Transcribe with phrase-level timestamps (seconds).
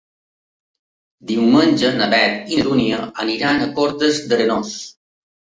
[1.31, 4.75] Diumenge na Beth i na Dúnia aniran a Cortes d'Arenós.